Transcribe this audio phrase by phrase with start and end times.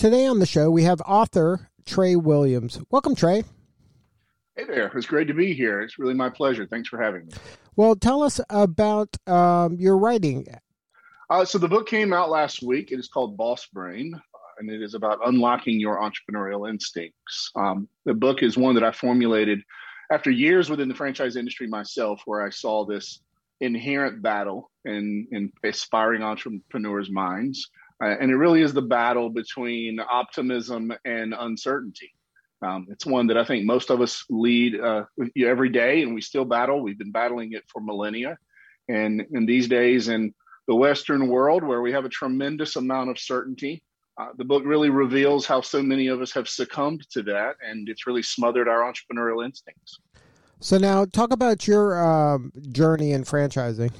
[0.00, 2.80] Today on the show, we have author Trey Williams.
[2.90, 3.44] Welcome, Trey.
[4.56, 4.90] Hey there.
[4.96, 5.82] It's great to be here.
[5.82, 6.66] It's really my pleasure.
[6.66, 7.34] Thanks for having me.
[7.76, 10.46] Well, tell us about um, your writing.
[11.28, 12.92] Uh, so, the book came out last week.
[12.92, 17.50] It is called Boss Brain, uh, and it is about unlocking your entrepreneurial instincts.
[17.54, 19.60] Um, the book is one that I formulated
[20.10, 23.20] after years within the franchise industry myself, where I saw this
[23.60, 27.68] inherent battle in, in aspiring entrepreneurs' minds
[28.02, 32.12] uh, and it really is the battle between optimism and uncertainty.
[32.62, 35.04] Um, it's one that I think most of us lead uh,
[35.36, 36.82] every day, and we still battle.
[36.82, 38.38] We've been battling it for millennia.
[38.88, 40.34] And in these days, in
[40.68, 43.82] the Western world, where we have a tremendous amount of certainty,
[44.20, 47.88] uh, the book really reveals how so many of us have succumbed to that, and
[47.88, 49.98] it's really smothered our entrepreneurial instincts.
[50.58, 53.92] So, now talk about your um, journey in franchising.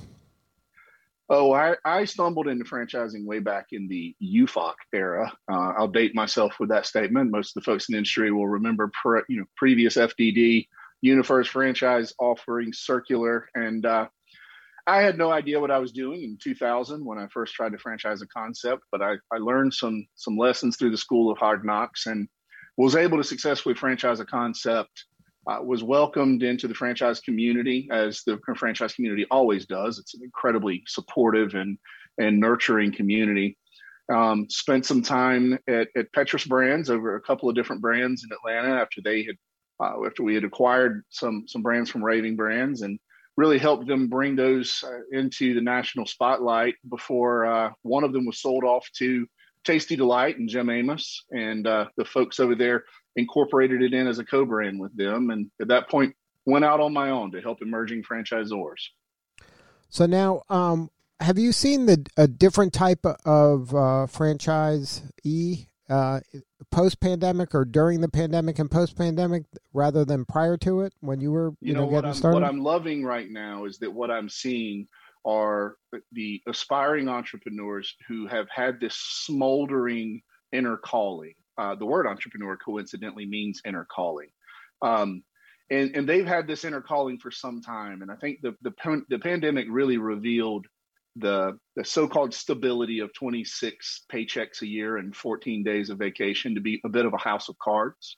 [1.33, 5.33] Oh, I, I stumbled into franchising way back in the UFOC era.
[5.51, 7.31] Uh, I'll date myself with that statement.
[7.31, 10.67] Most of the folks in the industry will remember, pre, you know, previous FDD,
[11.03, 14.07] Uniform franchise offering circular, and uh,
[14.87, 17.79] I had no idea what I was doing in 2000 when I first tried to
[17.79, 18.83] franchise a concept.
[18.91, 22.29] But I, I learned some some lessons through the School of Hard Knocks and
[22.77, 25.05] was able to successfully franchise a concept
[25.47, 29.99] uh, was welcomed into the franchise community as the franchise community always does.
[29.99, 31.79] It's an incredibly supportive and
[32.19, 33.57] and nurturing community.
[34.13, 38.37] Um, spent some time at, at Petrus Brands over a couple of different brands in
[38.37, 39.37] Atlanta after they had
[39.83, 42.99] uh, after we had acquired some some brands from Raving Brands and
[43.37, 48.27] really helped them bring those uh, into the national spotlight before uh, one of them
[48.27, 49.27] was sold off to
[49.65, 52.85] Tasti D-Lite and Jim Amos and uh, the folks over there
[53.21, 56.15] incorporated it in as a co-brand with them, and at that point,
[56.47, 58.89] went out on my own to help emerging franchisors.
[59.89, 66.21] So now, um, have you seen the a different type of uh, franchise e uh,
[66.71, 71.21] post pandemic or during the pandemic and post pandemic rather than prior to it when
[71.21, 72.41] you were you, you know, know what getting I'm, started?
[72.41, 74.87] What I'm loving right now is that what I'm seeing
[75.25, 75.77] are
[76.13, 80.23] the aspiring entrepreneurs who have had this smoldering
[80.53, 84.29] inner calling uh, the word entrepreneur coincidentally means inner calling.
[84.81, 85.23] Um,
[85.71, 88.01] and, and they've had this inner calling for some time.
[88.01, 90.67] And I think the, the, the pandemic really revealed
[91.17, 96.63] the, the so-called stability of 26 paychecks a year and 14 days of vacation to
[96.63, 98.17] be a bit of a house of cards.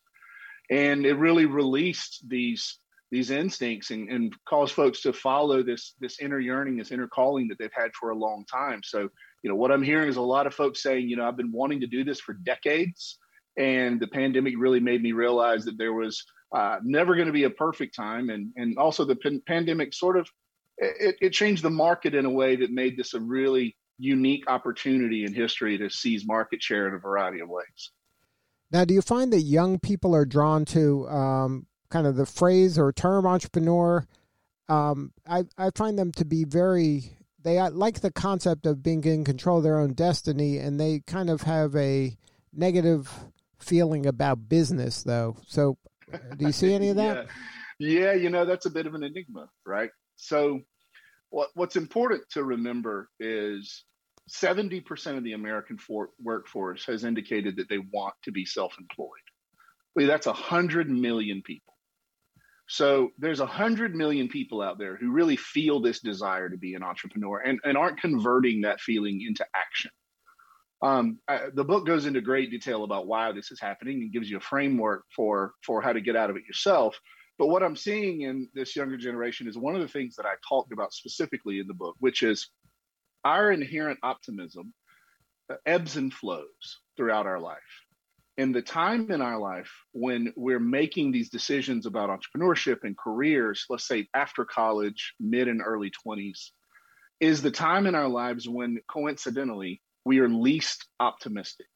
[0.71, 2.79] And it really released these
[3.11, 7.49] these instincts and, and caused folks to follow this this inner yearning, this inner calling
[7.49, 8.81] that they've had for a long time.
[8.83, 9.11] So,
[9.43, 11.53] you know, what I'm hearing is a lot of folks saying, you know, I've been
[11.53, 13.19] wanting to do this for decades
[13.57, 16.25] and the pandemic really made me realize that there was
[16.55, 18.31] uh, never going to be a perfect time.
[18.31, 20.29] And and also the pan- pandemic sort of
[20.79, 25.25] it, it, changed the market in a way that made this a really unique opportunity
[25.25, 27.91] in history to seize market share in a variety of ways.
[28.71, 32.79] Now do you find that young people are drawn to um, kind of the phrase
[32.79, 34.07] or term entrepreneur?
[34.69, 39.25] Um, I, I find them to be very they like the concept of being in
[39.25, 42.17] control of their own destiny and they kind of have a
[42.53, 43.11] negative
[43.62, 45.37] feeling about business, though.
[45.47, 45.78] So,
[46.37, 47.27] do you see any of that?
[47.78, 48.00] yeah.
[48.00, 49.91] yeah, you know that's a bit of an enigma, right?
[50.17, 50.61] So,
[51.31, 53.84] what what's important to remember is
[54.31, 59.09] 70% of the American for, workforce has indicated that they want to be self-employed.
[59.94, 61.73] Well, that's 100 million people.
[62.69, 66.82] So there's 100 million people out there who really feel this desire to be an
[66.82, 69.91] entrepreneur and, and aren't converting that feeling into action.
[70.82, 74.29] Um, I, the book goes into great detail about why this is happening and gives
[74.29, 76.99] you a framework for for how to get out of it yourself.
[77.38, 80.34] But what I'm seeing in this younger generation is one of the things that I
[80.46, 82.49] talked about specifically in the book, which is
[83.25, 84.75] our inherent optimism
[85.67, 87.58] ebbs and flows throughout our life.
[88.38, 93.67] And the time in our life when we're making these decisions about entrepreneurship and careers,
[93.69, 96.50] let's say after college, mid and early 20s,
[97.20, 101.66] is the time in our lives when coincidentally we are least optimistic.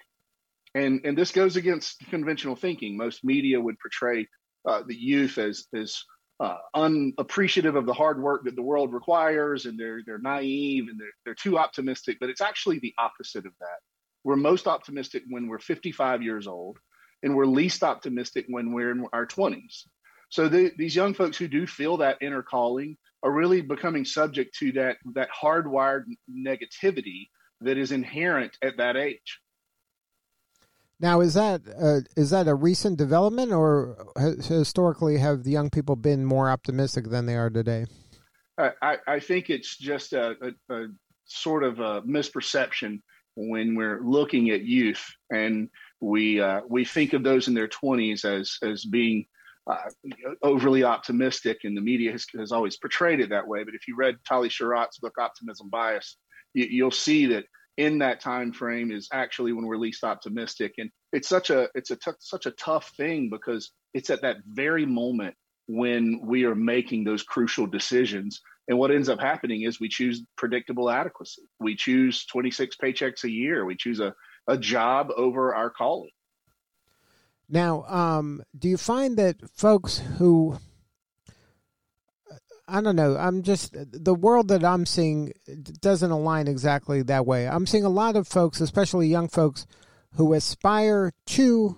[0.75, 2.96] And, and this goes against conventional thinking.
[2.96, 4.28] Most media would portray
[4.69, 6.02] uh, the youth as, as
[6.38, 11.00] uh, unappreciative of the hard work that the world requires, and they're, they're naive and
[11.00, 12.19] they're, they're too optimistic.
[12.20, 13.78] But it's actually the opposite of that.
[14.25, 16.78] we're most optimistic when we're 55 years old,
[17.23, 19.84] and we're least optimistic when we're in our 20s.
[20.28, 24.56] So the, these young folks who do feel that inner calling are really becoming subject
[24.58, 27.28] to that that hardwired negativity
[27.61, 29.41] that is inherent at that age.
[30.99, 35.94] Now, is that uh, is that a recent development, or historically have the young people
[35.94, 37.85] been more optimistic than they are today?
[38.58, 40.35] I, I think it's just a,
[40.70, 40.87] a, a,
[41.26, 43.03] sort of a misperception
[43.35, 45.69] when we're looking at youth, and
[46.00, 49.26] we uh, we think of those in their twenties as as being
[49.67, 49.76] uh,
[50.43, 53.64] overly optimistic, and the media has, has, always portrayed it that way.
[53.64, 56.17] But if you read Tali Sharot's book Optimism Bias,
[56.55, 57.45] you, you'll see that
[57.77, 60.75] in that time frame is actually when we're least optimistic.
[60.79, 64.37] And it's such a it's a t- such a tough thing because it's at that
[64.47, 65.35] very moment
[65.69, 68.41] when we are making those crucial decisions.
[68.69, 71.43] And what ends up happening is we choose predictable adequacy.
[71.61, 73.65] We choose 26 paychecks a year.
[73.65, 74.15] We choose a,
[74.49, 76.11] a job over our calling.
[77.49, 80.59] Now um, do you find that folks who
[82.69, 83.17] I don't know.
[83.17, 85.33] I'm just the world that I'm seeing
[85.81, 87.47] doesn't align exactly that way.
[87.47, 89.67] I'm seeing a lot of folks, especially young folks,
[90.15, 91.77] who aspire to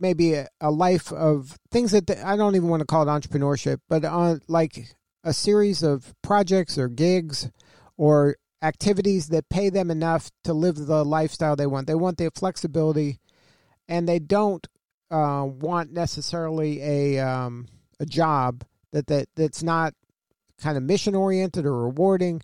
[0.00, 3.12] maybe a, a life of things that they, I don't even want to call it
[3.12, 4.94] entrepreneurship, but on like
[5.24, 7.50] a series of projects or gigs
[7.96, 11.86] or activities that pay them enough to live the lifestyle they want.
[11.86, 13.20] They want the flexibility,
[13.88, 14.66] and they don't
[15.10, 17.68] uh, want necessarily a um,
[18.00, 19.94] a job that that that's not
[20.60, 22.42] kind of mission oriented or rewarding.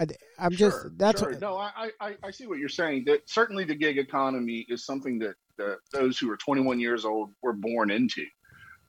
[0.00, 0.06] I,
[0.38, 1.30] am sure, just that's sure.
[1.30, 3.04] What, no, I, I I see what you're saying.
[3.06, 7.32] That certainly the gig economy is something that the, those who are 21 years old
[7.42, 8.24] were born into.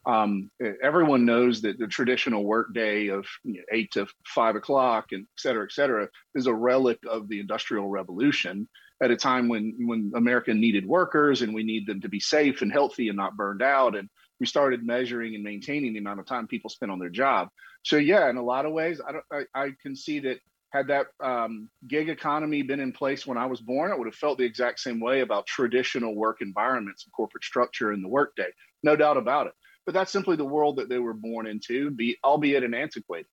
[0.05, 0.49] Um,
[0.81, 5.39] everyone knows that the traditional workday of you know, eight to five o'clock and et
[5.39, 8.67] cetera, et cetera, is a relic of the Industrial Revolution
[9.01, 12.61] at a time when when America needed workers and we need them to be safe
[12.61, 13.95] and healthy and not burned out.
[13.95, 17.49] And we started measuring and maintaining the amount of time people spend on their job.
[17.83, 20.37] So yeah, in a lot of ways, I don't, I, I can see that
[20.73, 24.15] had that um, gig economy been in place when I was born, I would have
[24.15, 28.47] felt the exact same way about traditional work environments and corporate structure in the workday.
[28.81, 29.53] No doubt about it.
[29.85, 33.27] But that's simply the world that they were born into, be albeit an antiquated.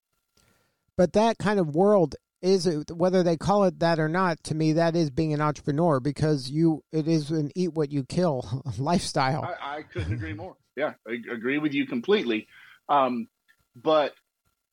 [0.99, 4.55] But that kind of world is it whether they call it that or not to
[4.55, 8.63] me that is being an entrepreneur because you it is an eat what you kill
[8.79, 9.45] lifestyle.
[9.45, 10.57] I, I couldn't agree more.
[10.77, 12.49] Yeah i agree with you completely.
[12.89, 13.29] Um,
[13.77, 14.13] but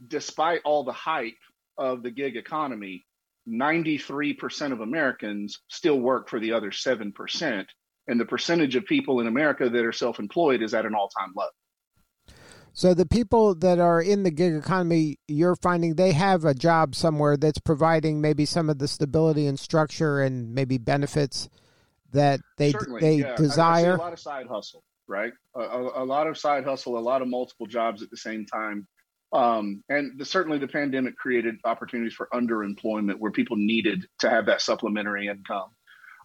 [0.06, 1.34] despite all the hype
[1.78, 3.06] of the gig economy
[3.48, 7.66] 93% of americans still work for the other 7%
[8.08, 11.48] and the percentage of people in america that are self-employed is at an all-time low
[12.77, 16.94] so the people that are in the gig economy, you're finding they have a job
[16.94, 21.50] somewhere that's providing maybe some of the stability and structure and maybe benefits
[22.12, 23.35] that they Certainly, they yeah.
[23.35, 23.95] desire.
[23.95, 25.33] a lot of side hustle, right?
[25.56, 28.45] A, a, a, lot of side hustle, a lot of multiple jobs at the same
[28.45, 28.88] time.
[29.33, 34.45] Um, and the, certainly the pandemic created opportunities for underemployment where people needed to have
[34.45, 35.71] that supplementary income.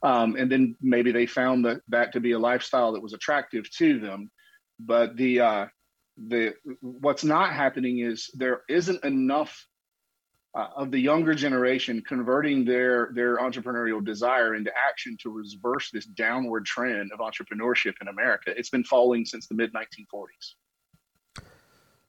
[0.03, 3.71] Um, and then maybe they found that, that to be a lifestyle that was attractive
[3.79, 4.31] to them.
[4.79, 5.67] But the uh,
[6.17, 9.67] the what's not happening is there isn't enough
[10.55, 16.05] uh, of the younger generation converting their their entrepreneurial desire into action to reverse this
[16.05, 18.53] downward trend of entrepreneurship in America.
[18.55, 20.55] It's been falling since the mid 1940s.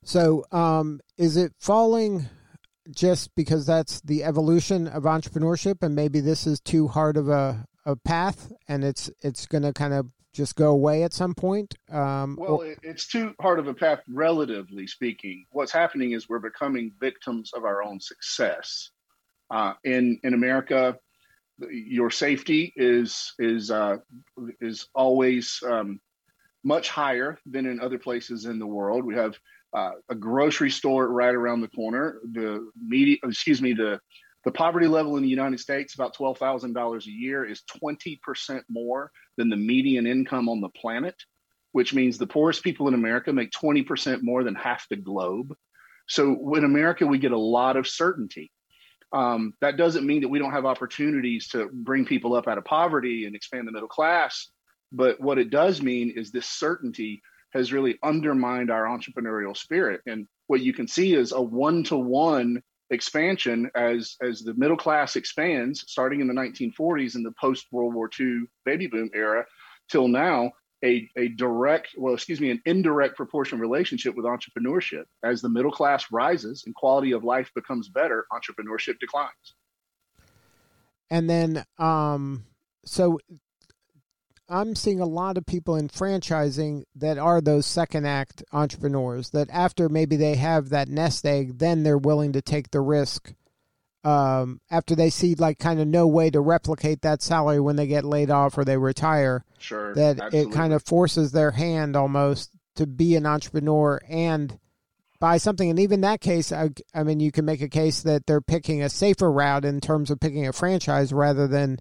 [0.04, 2.28] So, um, is it falling
[2.94, 7.66] just because that's the evolution of entrepreneurship, and maybe this is too hard of a,
[7.86, 11.76] a path, and it's it's going to kind of just go away at some point?
[11.92, 15.46] Um, well, or- it's too hard of a path, relatively speaking.
[15.52, 18.90] What's happening is we're becoming victims of our own success.
[19.50, 20.98] Uh, in in America,
[21.70, 23.98] your safety is is uh,
[24.60, 26.00] is always um,
[26.64, 29.06] much higher than in other places in the world.
[29.06, 29.36] We have
[29.74, 32.20] uh, a grocery store right around the corner.
[32.32, 34.00] The media, excuse me, the
[34.46, 39.50] the poverty level in the United States, about $12,000 a year, is 20% more than
[39.50, 41.16] the median income on the planet,
[41.72, 45.54] which means the poorest people in America make 20% more than half the globe.
[46.08, 48.52] So in America, we get a lot of certainty.
[49.12, 52.66] Um, that doesn't mean that we don't have opportunities to bring people up out of
[52.66, 54.50] poverty and expand the middle class.
[54.92, 57.22] But what it does mean is this certainty
[57.54, 60.02] has really undermined our entrepreneurial spirit.
[60.08, 62.62] And what you can see is a one to one
[62.94, 67.94] expansion as as the middle class expands, starting in the 1940s in the post World
[67.94, 69.46] War II baby boom era,
[69.90, 70.52] till now,
[70.84, 75.06] a, a direct, well, excuse me, an indirect proportion relationship with entrepreneurship.
[75.24, 79.56] As the middle class rises and quality of life becomes better, entrepreneurship declines.
[81.10, 82.46] And then, um,
[82.86, 83.20] so
[84.54, 89.50] I'm seeing a lot of people in franchising that are those second act entrepreneurs that
[89.52, 93.34] after maybe they have that nest egg, then they're willing to take the risk.
[94.04, 97.88] Um, after they see like kind of no way to replicate that salary when they
[97.88, 100.52] get laid off or they retire, sure, that absolutely.
[100.52, 104.60] it kind of forces their hand almost to be an entrepreneur and
[105.20, 105.70] buy something.
[105.70, 108.84] And even that case, I, I mean, you can make a case that they're picking
[108.84, 111.80] a safer route in terms of picking a franchise rather than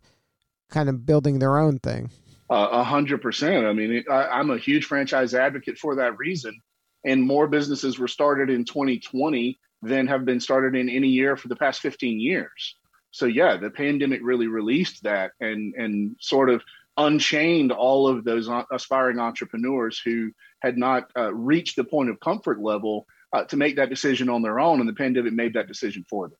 [0.70, 2.10] kind of building their own thing.
[2.52, 3.66] A hundred percent.
[3.66, 6.60] I mean, I, I'm a huge franchise advocate for that reason.
[7.04, 11.48] And more businesses were started in 2020 than have been started in any year for
[11.48, 12.76] the past 15 years.
[13.10, 16.62] So yeah, the pandemic really released that and and sort of
[16.96, 20.30] unchained all of those aspiring entrepreneurs who
[20.60, 24.42] had not uh, reached the point of comfort level uh, to make that decision on
[24.42, 26.38] their own, and the pandemic made that decision for them.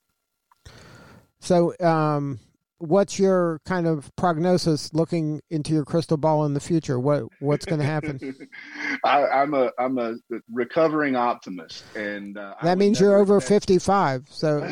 [1.41, 2.39] So, um,
[2.83, 6.99] what's your kind of prognosis looking into your crystal ball in the future?
[6.99, 8.19] What what's going to happen?
[9.05, 10.17] I, am a I'm a
[10.53, 14.27] recovering optimist, and uh, that means you're over 55.
[14.29, 14.69] So,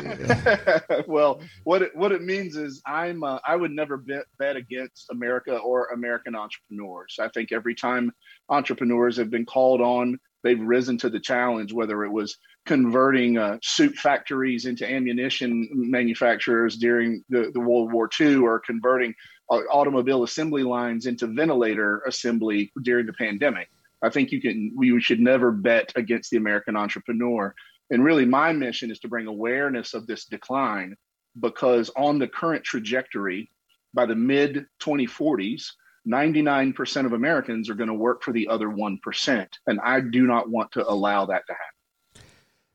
[1.07, 5.09] well, what it, what it means is I'm uh, I would never bet, bet against
[5.09, 7.17] America or American entrepreneurs.
[7.19, 8.11] I think every time
[8.49, 13.57] entrepreneurs have been called on they've risen to the challenge, whether it was converting uh,
[13.63, 19.13] suit factories into ammunition manufacturers during the, the World War II or converting
[19.49, 23.69] uh, automobile assembly lines into ventilator assembly during the pandemic.
[24.01, 27.53] I think you can, we should never bet against the American entrepreneur.
[27.89, 30.95] And really, my mission is to bring awareness of this decline
[31.39, 33.51] because on the current trajectory,
[33.93, 35.71] by the mid 2040s,
[36.07, 39.47] 99% of Americans are going to work for the other 1%.
[39.67, 42.27] And I do not want to allow that to happen.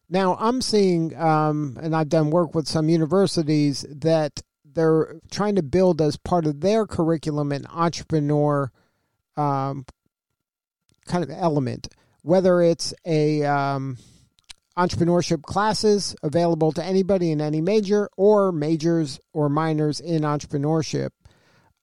[0.09, 5.63] Now, I'm seeing, um, and I've done work with some universities that they're trying to
[5.63, 8.71] build as part of their curriculum an entrepreneur
[9.37, 9.85] um,
[11.07, 11.89] kind of element,
[12.23, 13.97] whether it's a um,
[14.77, 21.11] entrepreneurship classes available to anybody in any major or majors or minors in entrepreneurship.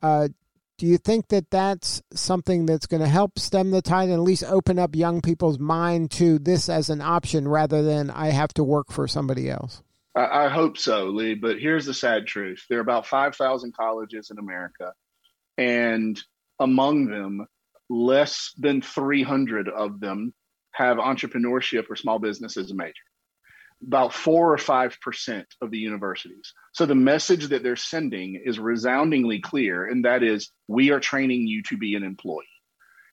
[0.01, 0.29] Uh,
[0.77, 4.19] do you think that that's something that's going to help stem the tide and at
[4.19, 8.53] least open up young people's mind to this as an option rather than I have
[8.55, 9.83] to work for somebody else?
[10.15, 11.35] I, I hope so, Lee.
[11.35, 14.93] But here's the sad truth there are about 5,000 colleges in America,
[15.57, 16.19] and
[16.59, 17.47] among them,
[17.89, 20.33] less than 300 of them
[20.71, 22.93] have entrepreneurship or small business as a major
[23.85, 26.53] about four or five percent of the universities.
[26.71, 31.47] So the message that they're sending is resoundingly clear, and that is we are training
[31.47, 32.45] you to be an employee.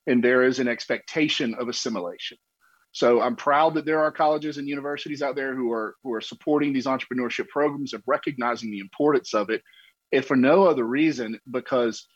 [0.06, 2.38] And there is an expectation of assimilation.
[2.92, 6.20] So I'm proud that there are colleges and universities out there who are who are
[6.20, 9.62] supporting these entrepreneurship programs and recognizing the importance of it,
[10.10, 12.06] if for no other reason, because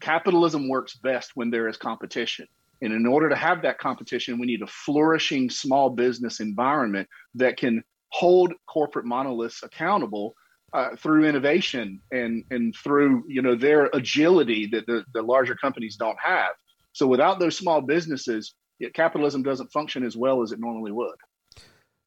[0.00, 2.46] capitalism works best when there is competition.
[2.82, 7.56] And in order to have that competition, we need a flourishing small business environment that
[7.56, 7.82] can
[8.16, 10.34] hold corporate monoliths accountable
[10.72, 15.96] uh, through innovation and and through you know their agility that the, the larger companies
[15.96, 16.50] don't have.
[16.92, 18.54] So without those small businesses,
[18.94, 21.16] capitalism doesn't function as well as it normally would.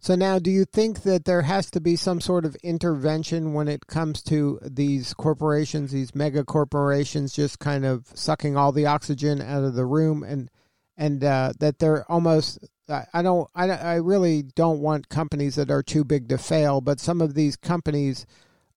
[0.02, 3.68] So now, do you think that there has to be some sort of intervention when
[3.68, 9.42] it comes to these corporations, these mega corporations, just kind of sucking all the oxygen
[9.42, 10.50] out of the room, and
[10.98, 15.84] and uh, that they're almost I don't I, I really don't want companies that are
[15.84, 18.26] too big to fail, but some of these companies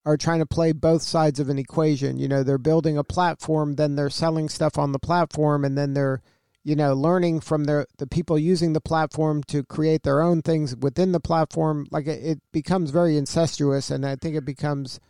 [0.05, 2.19] are trying to play both sides of an equation.
[2.19, 5.95] You know, they're building a platform, then they're selling stuff on the platform, and then
[5.95, 6.21] they're,
[6.65, 10.77] you know, learning from their the people using the platform to create their own things
[10.77, 11.87] within the platform.
[11.91, 15.01] Like it, it becomes very incestuous, and I think it becomes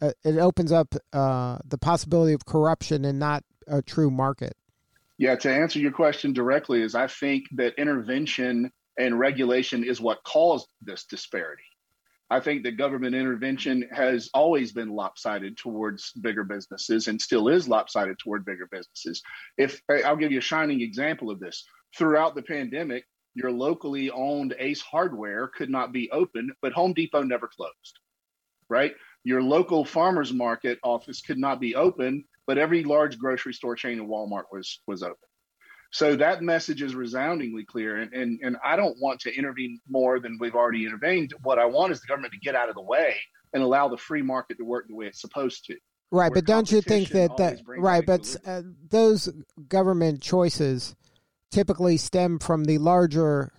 [0.00, 4.56] uh, it opens up uh, the possibility of corruption and not a true market.
[5.22, 10.24] Yeah, to answer your question directly, is I think that intervention and regulation is what
[10.24, 11.62] caused this disparity.
[12.28, 17.68] I think that government intervention has always been lopsided towards bigger businesses and still is
[17.68, 19.22] lopsided toward bigger businesses.
[19.56, 21.64] If I'll give you a shining example of this,
[21.96, 27.22] throughout the pandemic, your locally owned Ace Hardware could not be open, but Home Depot
[27.22, 28.00] never closed,
[28.68, 28.96] right?
[29.24, 33.98] Your local farmers market office could not be open, but every large grocery store chain
[33.98, 35.16] in Walmart was was open.
[35.92, 37.98] So that message is resoundingly clear.
[37.98, 41.34] And, and, and I don't want to intervene more than we've already intervened.
[41.42, 43.16] What I want is the government to get out of the way
[43.52, 45.76] and allow the free market to work the way it's supposed to.
[46.10, 48.04] Right, but don't you think that that right?
[48.04, 49.30] But uh, those
[49.68, 50.94] government choices
[51.50, 53.52] typically stem from the larger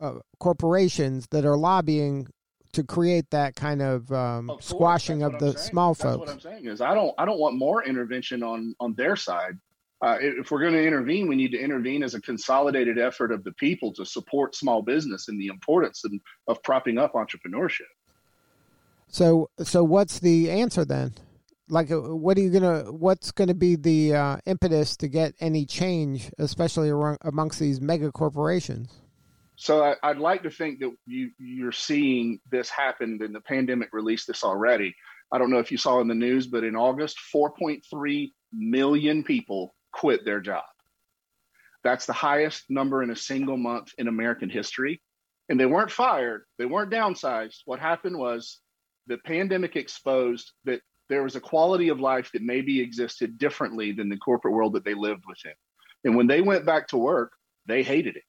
[0.00, 2.28] uh, corporations that are lobbying
[2.78, 6.18] to create that kind of, um, of squashing of the small That's folks.
[6.18, 9.58] What I'm saying is, I don't, I don't want more intervention on on their side.
[10.00, 13.42] Uh, if we're going to intervene, we need to intervene as a consolidated effort of
[13.42, 16.12] the people to support small business and the importance of,
[16.46, 17.90] of propping up entrepreneurship.
[19.08, 21.14] So, so what's the answer then?
[21.68, 22.92] Like, uh, what are you gonna?
[22.92, 26.90] What's going to be the uh, impetus to get any change, especially
[27.22, 28.94] amongst these mega corporations?
[29.60, 33.88] So I, would like to think that you you're seeing this happen, and the pandemic
[33.92, 34.94] released this already.
[35.32, 39.74] I don't know if you saw in the news, but in August, 4.3 million people
[39.92, 40.62] quit their job.
[41.82, 45.02] That's the highest number in a single month in American history.
[45.48, 47.62] And they weren't fired, they weren't downsized.
[47.64, 48.60] What happened was
[49.08, 54.08] the pandemic exposed that there was a quality of life that maybe existed differently than
[54.08, 55.56] the corporate world that they lived within.
[56.04, 57.32] And when they went back to work,
[57.66, 58.22] they hated it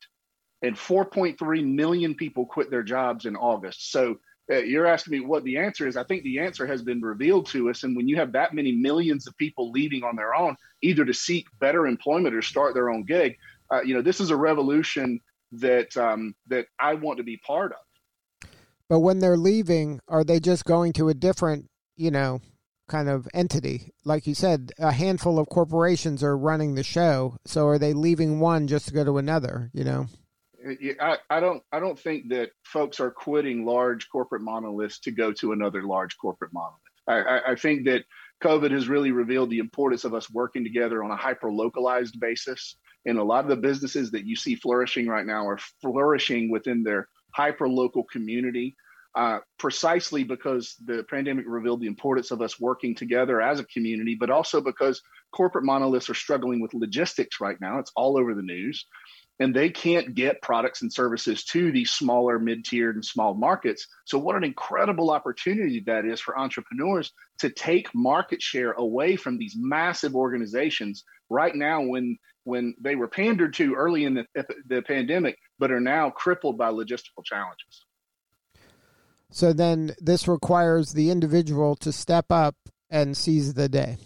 [0.61, 3.91] and 4.3 million people quit their jobs in August.
[3.91, 4.19] So
[4.51, 5.95] uh, you're asking me what the answer is.
[5.95, 7.83] I think the answer has been revealed to us.
[7.83, 11.13] And when you have that many millions of people leaving on their own, either to
[11.13, 13.37] seek better employment or start their own gig,
[13.71, 15.19] uh, you know, this is a revolution
[15.51, 18.49] that um, that I want to be part of.
[18.87, 22.41] But when they're leaving, are they just going to a different, you know,
[22.87, 23.93] kind of entity?
[24.03, 27.37] Like you said, a handful of corporations are running the show.
[27.45, 29.69] So are they leaving one just to go to another?
[29.73, 30.07] You know.
[30.99, 35.31] I, I don't I don't think that folks are quitting large corporate monoliths to go
[35.33, 36.79] to another large corporate monolith.
[37.07, 38.03] I, I think that
[38.43, 42.75] COVID has really revealed the importance of us working together on a hyper localized basis.
[43.05, 46.83] And a lot of the businesses that you see flourishing right now are flourishing within
[46.83, 48.75] their hyper local community,
[49.15, 54.15] uh, precisely because the pandemic revealed the importance of us working together as a community,
[54.15, 55.01] but also because
[55.31, 57.79] corporate monoliths are struggling with logistics right now.
[57.79, 58.85] It's all over the news
[59.39, 63.87] and they can't get products and services to these smaller, mid-tiered, and small markets.
[64.05, 69.37] So, what an incredible opportunity that is for entrepreneurs to take market share away from
[69.37, 74.25] these massive organizations right now when when they were pandered to early in the,
[74.67, 77.85] the pandemic, but are now crippled by logistical challenges.
[79.31, 82.55] So then, this requires the individual to step up
[82.89, 83.97] and seize the day.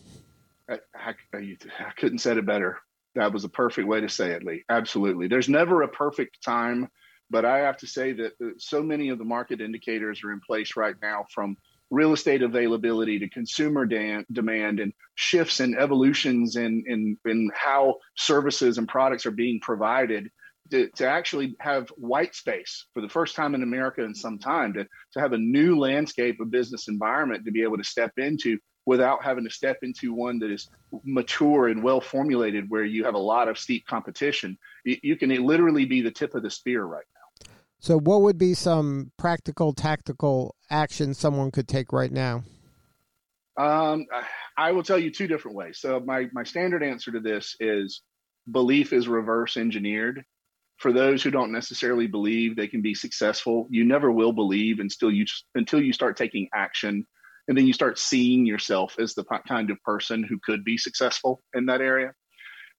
[0.70, 2.80] I, I, I couldn't said it better.
[3.16, 4.64] That was a perfect way to say it, Lee.
[4.70, 5.28] Absolutely.
[5.28, 6.88] There's never a perfect time,
[7.30, 10.42] but I have to say that uh, so many of the market indicators are in
[10.46, 11.58] place right now from
[11.92, 18.80] real estate availability to consumer demand and shifts and evolutions in, in, in how services
[18.80, 20.30] and products are being provided
[20.72, 24.74] to, to actually have white space for the first time in America in some time,
[24.74, 28.58] to, to have a new landscape of business environment to be able to step into
[28.86, 30.70] without having to step into one that is
[31.04, 35.86] mature and well formulated where you have a lot of steep competition you can literally
[35.86, 37.48] be the tip of the spear right now.
[37.80, 42.44] So what would be some practical tactical action someone could take right now?
[43.58, 44.06] Um,
[44.58, 45.80] i will tell you two different ways.
[45.80, 48.02] So my, my standard answer to this is
[48.52, 50.24] belief is reverse engineered.
[50.78, 55.12] For those who don't necessarily believe they can be successful you never will believe until
[55.12, 57.06] you until you start taking action
[57.48, 61.42] and then you start seeing yourself as the kind of person who could be successful
[61.54, 62.14] in that area.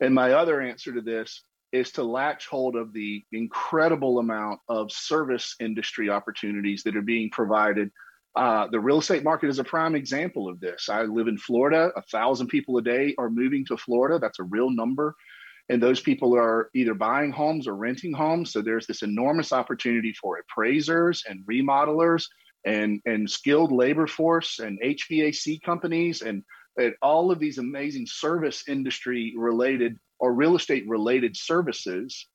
[0.00, 4.92] And my other answer to this is to latch hold of the incredible amount of
[4.92, 7.90] service industry opportunities that are being provided.
[8.36, 10.88] Uh, the real estate market is a prime example of this.
[10.88, 11.90] I live in florida.
[11.96, 14.18] A thousand people a day are moving to florida.
[14.18, 15.14] That's a real number.
[15.68, 18.52] And those people are either buying homes or renting homes.
[18.52, 22.26] So there's this enormous opportunity for appraisers and remodelers
[22.64, 26.42] and and skilled labor force and HVAC companies and,
[26.76, 32.26] and all of these amazing service industry related or real estate related services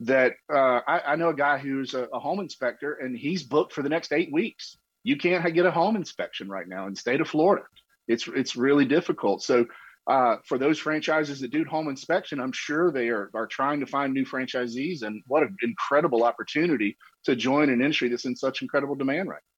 [0.00, 3.72] that uh, I, I, know a guy who's a, a, home inspector and he's booked
[3.72, 4.78] for the next eight weeks.
[5.02, 7.64] You can't get a home inspection right now in the state of Florida.
[8.06, 9.42] It's it's really difficult.
[9.42, 9.66] So
[10.08, 13.86] uh, for those franchises that do home inspection, I'm sure they are, are trying to
[13.86, 15.02] find new franchisees.
[15.02, 19.42] And what an incredible opportunity to join an industry that's in such incredible demand right
[19.42, 19.57] now.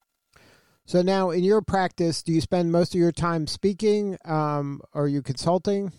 [0.91, 4.19] So now, in your practice, do you spend most of your time speaking?
[4.25, 5.93] Um, are you consulting?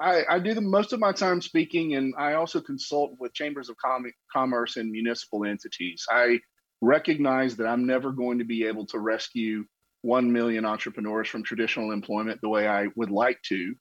[0.00, 3.68] I, I, do the most of my time speaking, and I also consult with chambers
[3.68, 6.04] of com- commerce and municipal entities.
[6.10, 6.40] I
[6.80, 9.64] recognize that I'm never going to be able to rescue
[10.02, 13.76] one million entrepreneurs from traditional employment the way I would like to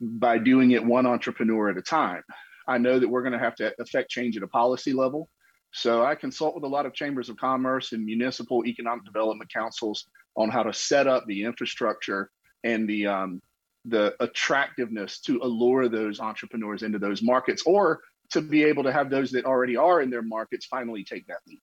[0.00, 2.22] by doing it one entrepreneur at a time.
[2.66, 5.28] I know that we're going to have to affect change at a policy level.
[5.76, 10.06] So I consult with a lot of chambers of commerce and municipal economic development councils
[10.34, 12.30] on how to set up the infrastructure
[12.64, 13.42] and the um,
[13.84, 19.10] the attractiveness to allure those entrepreneurs into those markets, or to be able to have
[19.10, 21.60] those that already are in their markets finally take that leap.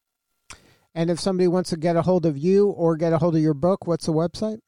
[0.93, 3.41] And if somebody wants to get a hold of you or get a hold of
[3.41, 4.59] your book, what's the website?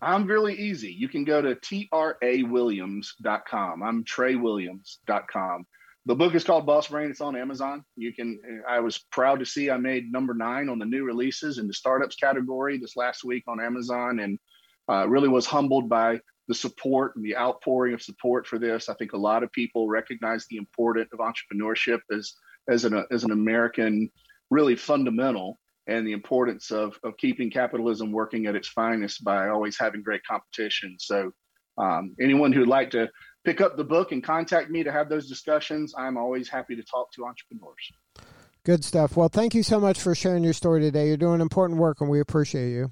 [0.00, 0.92] I'm really easy.
[0.92, 3.82] You can go to treywilliams.com.
[3.82, 5.66] I'm treywilliams.com.
[6.08, 7.10] The book is called Boss Brain.
[7.10, 7.84] It's on Amazon.
[7.94, 8.40] You can.
[8.66, 11.74] I was proud to see I made number nine on the new releases in the
[11.74, 14.38] startups category this last week on Amazon, and
[14.90, 16.18] uh, really was humbled by
[16.48, 18.88] the support and the outpouring of support for this.
[18.88, 22.32] I think a lot of people recognize the importance of entrepreneurship as
[22.70, 24.10] as an as an American
[24.48, 29.78] really fundamental and the importance of, of keeping capitalism working at its finest by always
[29.78, 30.96] having great competition.
[30.98, 31.32] So,
[31.76, 33.10] um, anyone who'd like to
[33.48, 36.82] pick up the book and contact me to have those discussions, I'm always happy to
[36.82, 37.92] talk to entrepreneurs.
[38.62, 39.16] Good stuff.
[39.16, 41.08] Well, thank you so much for sharing your story today.
[41.08, 42.90] You're doing important work, and we appreciate you.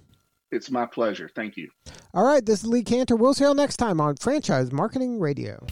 [0.51, 1.31] It's my pleasure.
[1.35, 1.69] Thank you.
[2.15, 3.17] All right, this is Lee Kantor.
[3.17, 5.67] We'll see you all next time on Franchise Marketing Radio.